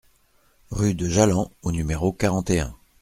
[0.71, 2.75] Rue de Jallans au numéro quarante et un